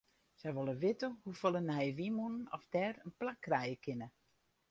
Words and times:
Sy 0.43 0.51
wol 0.53 0.71
witte 0.83 1.09
hoefolle 1.25 1.61
nije 1.65 1.91
wynmûnen 1.97 2.49
oft 2.55 2.69
dêr 2.75 2.95
in 3.05 3.11
plak 3.19 3.39
krije 3.45 3.75
kinne. 3.83 4.07